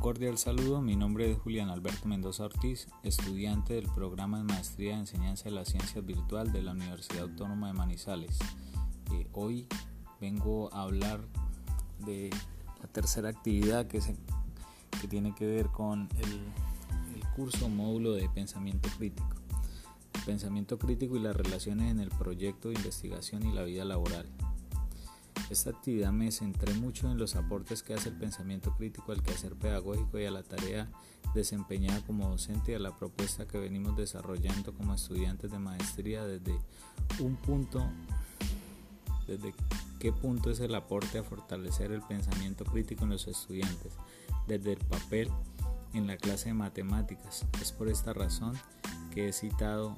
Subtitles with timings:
[0.00, 4.94] Un cordial saludo, mi nombre es Julián Alberto Mendoza Ortiz, estudiante del programa de Maestría
[4.94, 8.38] de Enseñanza de la Ciencia Virtual de la Universidad Autónoma de Manizales.
[9.12, 9.66] Eh, hoy
[10.18, 11.20] vengo a hablar
[11.98, 12.30] de
[12.80, 14.00] la tercera actividad que,
[15.10, 16.32] tiene que ver con el,
[17.14, 19.36] el curso módulo de pensamiento crítico.
[20.14, 24.26] El pensamiento crítico y las relaciones en el proyecto de investigación y la vida laboral.
[25.50, 29.56] Esta actividad me centré mucho en los aportes que hace el pensamiento crítico al quehacer
[29.56, 30.88] pedagógico y a la tarea
[31.34, 36.56] desempeñada como docente y a la propuesta que venimos desarrollando como estudiantes de maestría desde
[37.18, 37.84] un punto,
[39.26, 39.52] desde
[39.98, 43.92] qué punto es el aporte a fortalecer el pensamiento crítico en los estudiantes,
[44.46, 45.30] desde el papel
[45.94, 47.44] en la clase de matemáticas.
[47.60, 48.56] Es por esta razón
[49.12, 49.96] que he citado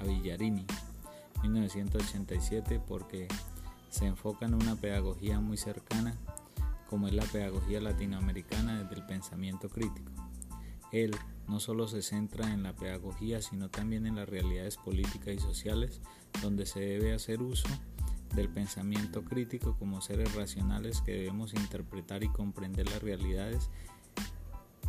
[0.00, 0.66] a Villarini,
[1.42, 3.28] 1987, porque
[3.94, 6.16] se enfoca en una pedagogía muy cercana
[6.90, 10.10] como es la pedagogía latinoamericana desde el pensamiento crítico.
[10.90, 11.14] Él
[11.46, 16.00] no solo se centra en la pedagogía, sino también en las realidades políticas y sociales,
[16.42, 17.68] donde se debe hacer uso
[18.34, 23.70] del pensamiento crítico como seres racionales que debemos interpretar y comprender las realidades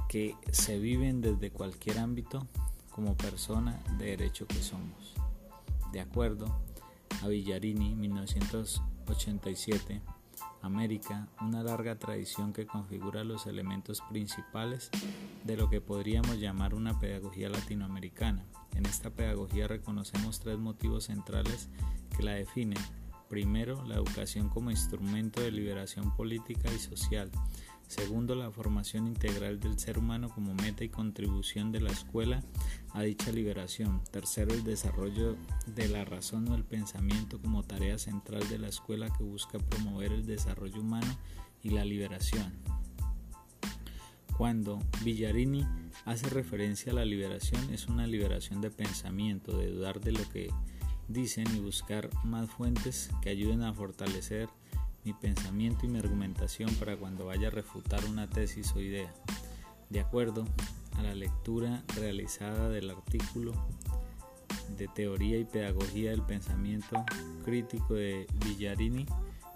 [0.09, 2.47] que se viven desde cualquier ámbito
[2.89, 5.13] como persona de derecho que somos.
[5.91, 6.59] De acuerdo
[7.21, 10.01] a Villarini, 1900 87.
[10.61, 14.89] América, una larga tradición que configura los elementos principales
[15.43, 18.45] de lo que podríamos llamar una pedagogía latinoamericana.
[18.73, 21.69] En esta pedagogía reconocemos tres motivos centrales
[22.17, 22.79] que la definen.
[23.29, 27.31] Primero, la educación como instrumento de liberación política y social.
[27.87, 32.43] Segundo, la formación integral del ser humano como meta y contribución de la escuela
[32.93, 34.01] a dicha liberación.
[34.11, 39.09] Tercero, el desarrollo de la razón o el pensamiento como tarea central de la escuela
[39.15, 41.15] que busca promover el desarrollo humano
[41.61, 42.53] y la liberación.
[44.37, 45.65] Cuando Villarini
[46.03, 50.49] hace referencia a la liberación, es una liberación de pensamiento, de dudar de lo que
[51.07, 54.49] dicen y buscar más fuentes que ayuden a fortalecer
[55.05, 59.13] mi pensamiento y mi argumentación para cuando vaya a refutar una tesis o idea.
[59.89, 60.45] De acuerdo
[60.97, 63.53] a la lectura realizada del artículo
[64.77, 67.05] de Teoría y Pedagogía del Pensamiento
[67.43, 69.05] Crítico de Villarini,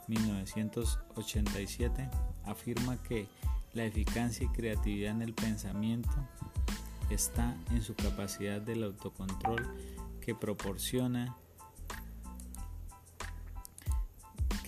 [0.08, 2.10] 1987,
[2.46, 3.28] afirma que
[3.74, 6.14] la eficacia y creatividad en el pensamiento
[7.10, 9.68] está en su capacidad del autocontrol
[10.22, 11.36] que proporciona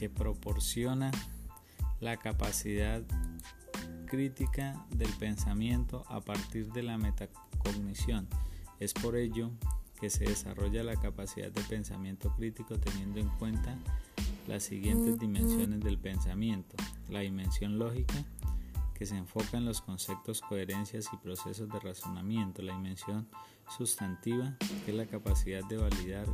[0.02, 1.12] que proporciona
[2.00, 3.04] la capacidad
[4.08, 8.28] crítica del pensamiento a partir de la metacognición.
[8.80, 9.52] Es por ello
[10.00, 13.78] que se desarrolla la capacidad de pensamiento crítico teniendo en cuenta
[14.48, 16.76] las siguientes dimensiones del pensamiento.
[17.08, 18.26] La dimensión lógica,
[18.96, 22.64] que se enfoca en los conceptos, coherencias y procesos de razonamiento.
[22.64, 23.28] La dimensión
[23.78, 26.26] sustantiva, que es la capacidad de validar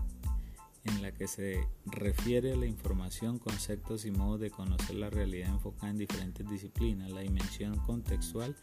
[0.88, 5.50] en la que se refiere a la información, conceptos y modos de conocer la realidad
[5.50, 7.12] enfocada en diferentes disciplinas.
[7.12, 8.56] La dimensión contextual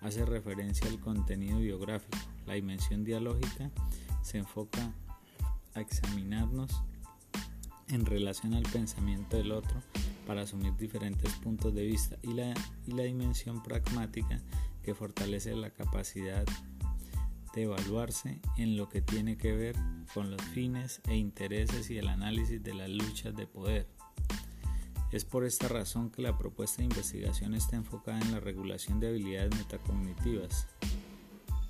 [0.00, 2.18] hace referencia al contenido biográfico.
[2.46, 3.70] La dimensión dialógica
[4.22, 4.92] se enfoca
[5.74, 6.82] a examinarnos
[7.88, 9.82] en relación al pensamiento del otro
[10.26, 12.52] para asumir diferentes puntos de vista y la,
[12.86, 14.40] y la dimensión pragmática
[14.82, 16.44] que fortalece la capacidad
[17.62, 19.76] evaluarse en lo que tiene que ver
[20.14, 23.86] con los fines e intereses y el análisis de las luchas de poder.
[25.10, 29.08] Es por esta razón que la propuesta de investigación está enfocada en la regulación de
[29.08, 30.66] habilidades metacognitivas,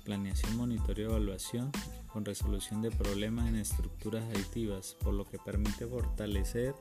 [0.03, 1.71] planeación, monitoreo evaluación
[2.07, 6.75] con resolución de problemas en estructuras aditivas, por lo que permite fortalecer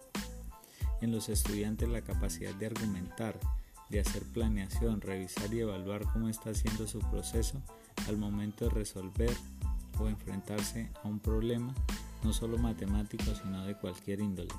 [1.01, 3.39] en los estudiantes la capacidad de argumentar,
[3.91, 7.63] de hacer planeación, revisar y evaluar cómo está haciendo su proceso
[8.07, 9.37] al momento de resolver
[9.99, 11.75] o enfrentarse a un problema,
[12.23, 14.55] no solo matemático, sino de cualquier índole.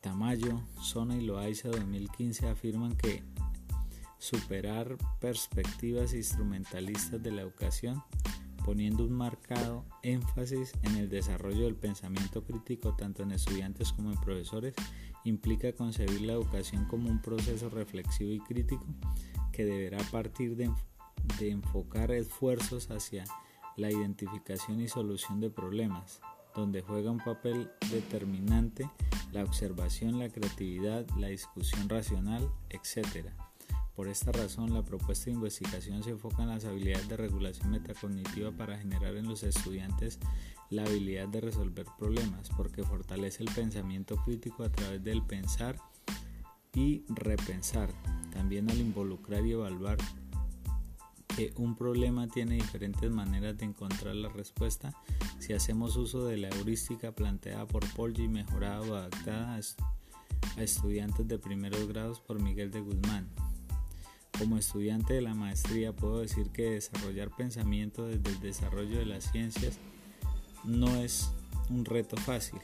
[0.00, 3.22] Tamayo, Zona y Loaiza 2015 afirman que
[4.18, 8.02] superar perspectivas instrumentalistas de la educación,
[8.64, 14.20] poniendo un marcado énfasis en el desarrollo del pensamiento crítico tanto en estudiantes como en
[14.20, 14.74] profesores,
[15.24, 18.86] implica concebir la educación como un proceso reflexivo y crítico
[19.52, 20.70] que deberá partir de
[21.38, 23.24] de enfocar esfuerzos hacia
[23.76, 26.20] la identificación y solución de problemas,
[26.54, 28.90] donde juega un papel determinante
[29.32, 33.30] la observación, la creatividad, la discusión racional, etc.
[33.94, 38.50] Por esta razón, la propuesta de investigación se enfoca en las habilidades de regulación metacognitiva
[38.50, 40.18] para generar en los estudiantes
[40.70, 45.76] la habilidad de resolver problemas, porque fortalece el pensamiento crítico a través del pensar
[46.74, 47.90] y repensar.
[48.32, 49.98] También al involucrar y evaluar
[51.56, 54.92] un problema tiene diferentes maneras de encontrar la respuesta,
[55.38, 57.84] si hacemos uso de la heurística planteada por
[58.16, 59.58] y mejorada o adaptada
[60.56, 63.28] a estudiantes de primeros grados por Miguel de Guzmán.
[64.38, 69.30] Como estudiante de la maestría puedo decir que desarrollar pensamiento desde el desarrollo de las
[69.30, 69.78] ciencias
[70.64, 71.30] no es
[71.68, 72.58] un reto fácil,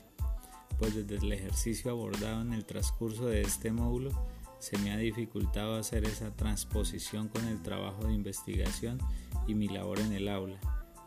[0.78, 4.10] pues desde el ejercicio abordado en el transcurso de este módulo
[4.58, 8.98] se me ha dificultado hacer esa transposición con el trabajo de investigación
[9.46, 10.58] y mi labor en el aula,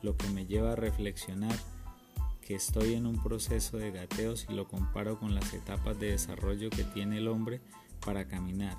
[0.01, 1.55] lo que me lleva a reflexionar
[2.49, 6.71] que estoy en un proceso de gateo si lo comparo con las etapas de desarrollo
[6.71, 7.61] que tiene el hombre
[8.03, 8.75] para caminar.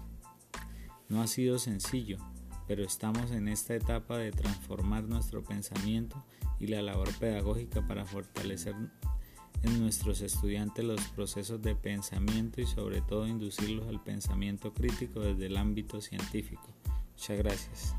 [1.08, 2.18] No ha sido sencillo,
[2.66, 6.24] pero estamos en esta etapa de transformar nuestro pensamiento
[6.58, 8.74] y la labor pedagógica para fortalecer
[9.62, 15.46] en nuestros estudiantes los procesos de pensamiento y sobre todo inducirlos al pensamiento crítico desde
[15.46, 16.68] el ámbito científico.
[17.16, 17.94] Muchas gracias.